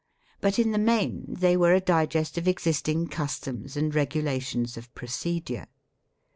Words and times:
But 0.39 0.57
in 0.57 0.71
the 0.71 0.79
main 0.79 1.25
they 1.29 1.55
were 1.55 1.73
a 1.75 1.79
digest 1.79 2.35
of 2.39 2.47
existing 2.47 3.09
customs 3.09 3.77
and 3.77 3.93
regulations 3.93 4.75
of 4.75 4.91
procedure. 4.95 5.67